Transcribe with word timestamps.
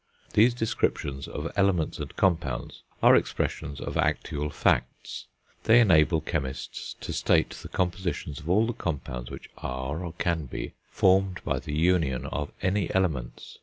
These 0.33 0.55
descriptions 0.55 1.27
of 1.27 1.51
elements 1.55 1.99
and 1.99 2.15
compounds 2.15 2.81
are 3.03 3.15
expressions 3.15 3.79
of 3.79 3.97
actual 3.97 4.49
facts. 4.49 5.27
They 5.65 5.79
enable 5.79 6.21
chemists 6.21 6.95
to 7.01 7.13
state 7.13 7.51
the 7.51 7.67
compositions 7.69 8.39
of 8.39 8.49
all 8.49 8.65
the 8.65 8.73
compounds 8.73 9.29
which 9.29 9.47
are, 9.59 10.03
or 10.03 10.13
can 10.13 10.47
be, 10.47 10.73
formed 10.89 11.41
by 11.45 11.59
the 11.59 11.75
union 11.77 12.25
of 12.25 12.51
any 12.63 12.91
elements. 12.95 13.59